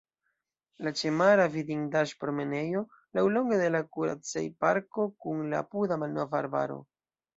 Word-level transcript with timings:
La 0.85 0.93
ĉemara 1.01 1.43
vidindaĵ-promenejo 1.55 2.83
laŭlonge 3.19 3.61
de 3.65 3.69
la 3.75 3.83
Kuracej-parko 3.97 5.07
kun 5.27 5.45
la 5.53 5.65
apuda 5.67 6.03
malnova 6.07 6.41
arbaro. 6.45 6.81